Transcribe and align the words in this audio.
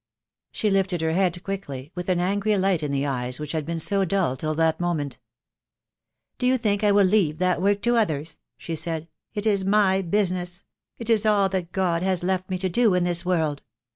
She 0.51 0.71
lifted 0.71 1.01
her 1.01 1.11
head 1.11 1.43
quickly, 1.43 1.91
with 1.93 2.09
an 2.09 2.19
angry 2.19 2.57
light 2.57 2.81
in 2.81 2.89
the 2.91 3.05
eyes 3.05 3.39
which 3.39 3.51
had 3.51 3.67
been 3.67 3.79
so 3.79 4.03
dull 4.03 4.35
till 4.35 4.55
that 4.55 4.79
moment. 4.79 5.19
"Do 6.39 6.47
you 6.47 6.57
think 6.57 6.83
I 6.83 6.91
will 6.91 7.05
leave 7.05 7.37
that 7.37 7.61
work 7.61 7.83
to 7.83 7.97
others?" 7.97 8.39
she 8.57 8.75
said. 8.75 9.09
"It 9.35 9.45
is 9.45 9.63
my 9.63 10.01
business. 10.01 10.65
It 10.97 11.11
is 11.11 11.23
all 11.27 11.49
that 11.49 11.71
God 11.71 12.01
has 12.01 12.23
left 12.23 12.49
me 12.49 12.57
to 12.57 12.67
do 12.67 12.95
in 12.95 13.03
this 13.03 13.23
world. 13.23 13.61